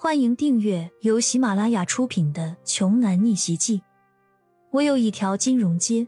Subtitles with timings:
[0.00, 3.78] 欢迎订阅由喜马拉雅出品的《穷男逆袭记》。
[4.70, 6.06] 我有一条金融街。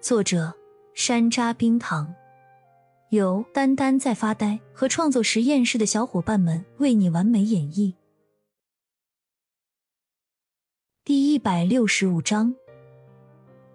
[0.00, 0.52] 作者：
[0.94, 2.12] 山楂冰糖，
[3.10, 7.94] 由丹丹在发呆和创作实验室的小伙伴们为你完美演绎。
[11.04, 12.52] 第一百六十五章，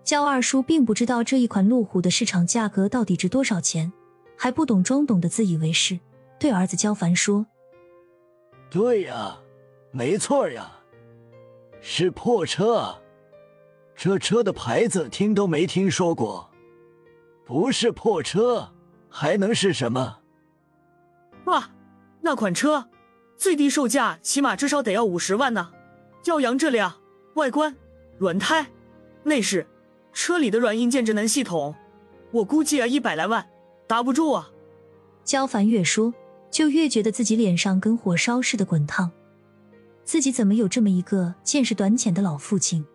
[0.03, 3.93] 焦二叔并不知道这一款路虎的市场价格到底值多少钱，
[4.37, 5.97] 还不懂装懂的自以为是，
[6.37, 7.45] 对儿子焦凡说。
[8.73, 9.37] 对呀，
[9.91, 10.71] 没错呀，
[11.79, 12.99] 是破车啊。
[13.95, 16.49] 这车的牌子听都没听说过，
[17.45, 18.67] 不是破车
[19.07, 20.17] 还能是什么？
[21.45, 21.70] 哇，
[22.21, 22.89] 那款车
[23.38, 25.71] 最低售价起码至少得要五十万呢。
[26.26, 26.95] 耀阳这辆
[27.35, 27.76] 外观、
[28.17, 28.65] 轮胎、
[29.21, 29.67] 内饰、
[30.13, 31.76] 车里的软硬件智能系统，
[32.31, 33.48] 我估计啊一百来万
[33.85, 34.49] 打不住啊。
[35.23, 36.12] 焦凡月说。
[36.53, 39.09] 就越觉得自己脸上跟火烧似的滚烫，
[40.03, 42.85] 自己怎么有这么一个见识短浅的老父亲？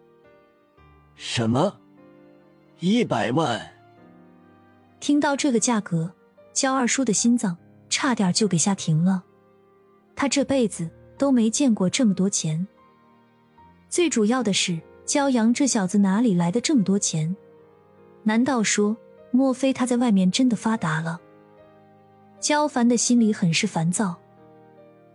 [1.17, 1.77] 什么？
[2.79, 3.61] 一百万？
[5.01, 6.12] 听到这个价格，
[6.53, 7.59] 焦二叔的心脏
[7.91, 9.25] 差点就给吓停了。
[10.14, 12.64] 他这辈子都没见过这么多钱。
[13.89, 17.36] 最主要的是，焦阳这小子哪里来的这么多钱？
[18.23, 18.97] 难道说，
[19.33, 21.20] 莫非他在外面真的发达了？
[22.41, 24.17] 焦凡的心里很是烦躁。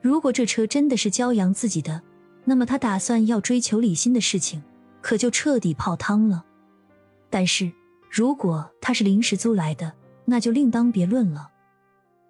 [0.02, 2.02] 如果这车真的是焦阳自己的，
[2.44, 4.62] 那么他打算要追求李欣的事情，
[5.02, 6.44] 可就彻底泡汤了。
[7.30, 7.72] 但是
[8.12, 9.94] 如果他是临时租来的，
[10.26, 11.50] 那就另当别论了。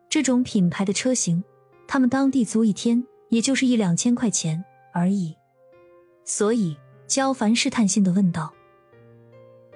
[0.07, 1.43] 这种品牌的车型，
[1.87, 4.63] 他们当地租一天也就是一两千块钱
[4.93, 5.35] 而已。
[6.23, 8.53] 所以焦凡试探性的问道：“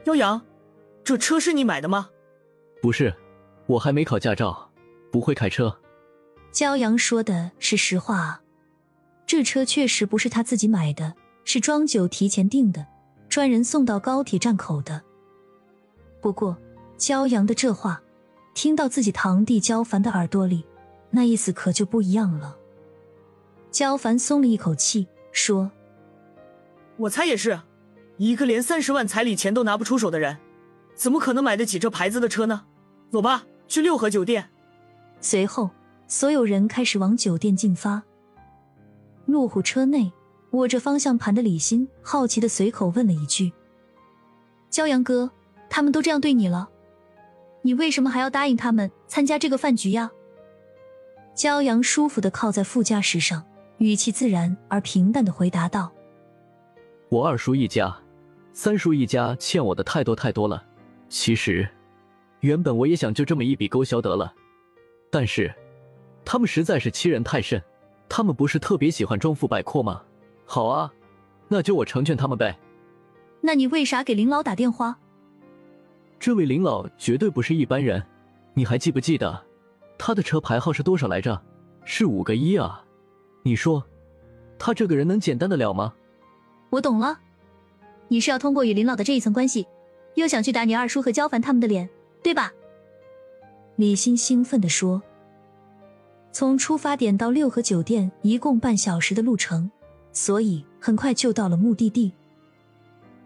[0.06, 0.40] 焦阳，
[1.04, 2.10] 这车是你买的吗
[2.82, 3.14] ？”“不是，
[3.66, 4.66] 我还没考驾照。”
[5.12, 5.76] 不会开车，
[6.52, 8.42] 焦阳说的是实话啊。
[9.26, 12.86] 这车确实不是他自己买的，是庄九提前订的，
[13.28, 15.02] 专人送到高铁站口的。
[16.22, 16.58] 不过
[16.98, 18.02] 焦阳的这话，
[18.54, 20.66] 听到自己堂弟焦凡的耳朵里，
[21.12, 22.58] 那意思可就不一样了。
[23.70, 25.70] 焦凡松了一口气，说
[26.98, 27.60] ：“我猜也是，
[28.18, 30.38] 一个连三十万彩礼钱都拿不出手的人，
[30.96, 32.66] 怎么可能买得起这牌子的车呢？
[33.12, 34.50] 走吧，去六合酒店。”
[35.20, 35.70] 随后，
[36.08, 38.02] 所有人开始往酒店进发。
[39.26, 40.12] 路虎车内，
[40.52, 43.52] 握着方向盘的李欣好奇的随口问了一句
[44.72, 45.30] ：“骄阳哥，
[45.70, 46.70] 他们都这样对你了，
[47.62, 50.12] 你为什么还要答应他们参加这个饭局呀？”
[51.36, 53.44] 骄阳舒服的靠在副驾驶上，
[53.80, 55.92] 语气自然而平淡的回答道
[57.10, 57.94] ：“我二叔一家、
[58.54, 60.64] 三叔一家欠我的太多太多了。
[61.10, 61.68] 其实，
[62.40, 64.34] 原本我也想就这么一笔勾销得了。”
[65.10, 65.54] 但是，
[66.26, 67.62] 他们实在是欺人太甚。
[68.10, 70.02] 他们不是特别喜欢装富摆阔吗？
[70.46, 70.90] 好啊，
[71.50, 72.58] 那就我成全他们呗。
[73.42, 74.98] 那你为啥给林老打电话？
[76.18, 78.02] 这位林老绝对不是一般人。
[78.54, 79.44] 你还记不记得
[79.98, 81.42] 他的车牌号是多少来着？
[81.84, 82.84] 是五个一啊！
[83.44, 83.84] 你说
[84.58, 85.94] 他这个人能简单的了吗？
[86.70, 87.20] 我懂了，
[88.08, 89.68] 你是要通过与林老的这一层关系，
[90.16, 91.90] 又想去打你二叔和焦凡他们的脸，
[92.24, 92.52] 对吧？
[93.78, 95.04] 李欣兴奋地说
[96.34, 99.70] ：“从出发点到六合酒店一共半小时的路程，
[100.12, 102.12] 所以很快就到了目的地。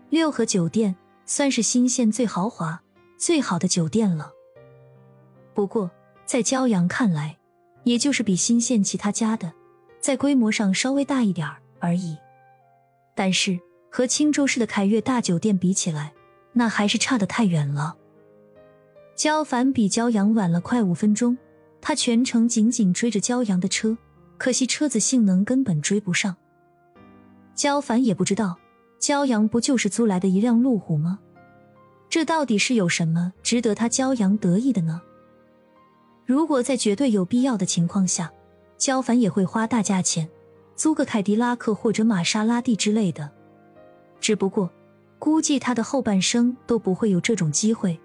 [0.09, 0.93] 六合酒店
[1.25, 2.81] 算是新县最豪华、
[3.17, 4.33] 最好的酒店了。
[5.53, 5.89] 不过
[6.25, 7.37] 在骄阳看来，
[7.85, 9.53] 也就是比新县其他家的
[10.01, 12.17] 在规模上稍微大一点而已。
[13.15, 13.57] 但是
[13.89, 16.11] 和青州市的凯悦大酒店比起来，
[16.51, 17.95] 那还是差得太远了。”
[19.21, 21.37] 焦凡比焦阳晚了快五分钟，
[21.79, 23.95] 他全程紧紧追着焦阳的车，
[24.39, 26.35] 可惜车子性能根本追不上。
[27.53, 28.57] 焦凡也不知道，
[28.97, 31.19] 焦阳不就是租来的一辆路虎吗？
[32.09, 34.99] 这到底是有什么值得他焦阳得意的呢？
[36.25, 38.33] 如果在绝对有必要的情况下，
[38.79, 40.27] 焦凡也会花大价钱
[40.75, 43.29] 租个凯迪拉克或者玛莎拉蒂之类的，
[44.19, 44.71] 只不过
[45.19, 47.99] 估计他的后半生都不会有这种机会。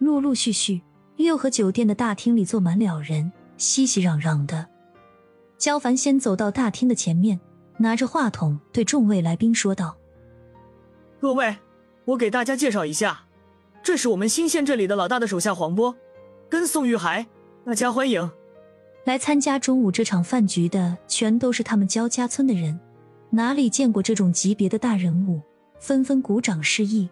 [0.00, 0.80] 陆陆续续，
[1.16, 4.66] 六合酒店的大厅里坐满了人，熙熙攘攘的。
[5.58, 7.38] 焦凡先走到大厅的前面，
[7.76, 9.98] 拿着话筒对众位来宾说道
[11.20, 11.54] ：“各位，
[12.06, 13.26] 我给大家介绍一下，
[13.82, 15.94] 这是我们新县这里的老大的手下黄波，
[16.48, 17.26] 跟宋玉海，
[17.66, 18.30] 大家欢迎。
[19.04, 22.80] 来参加中午这场饭局的，全都是他们焦家村的人，
[23.28, 25.42] 哪里见过这种级别的大人物，
[25.78, 27.10] 纷纷鼓掌示意，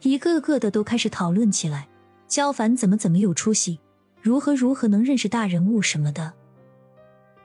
[0.00, 1.86] 一个个的都开始讨论起来。”
[2.32, 3.78] 焦凡怎么怎么有出息？
[4.22, 6.32] 如何如何能认识大人物什么的？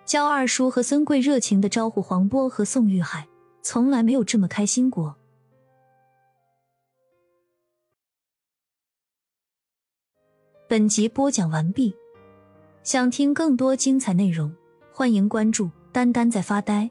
[0.06, 3.28] 焦二叔和孙贵热情的招呼黄波和宋玉海，
[3.62, 5.14] 从来没有这么开心过。
[10.70, 11.94] 本集播讲完毕，
[12.82, 14.56] 想听更多精彩内容，
[14.94, 16.90] 欢迎关注“丹丹在发呆”。